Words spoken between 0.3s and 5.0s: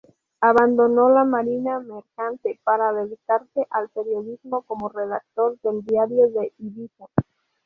Abandonó la marina mercante para dedicarse al periodismo como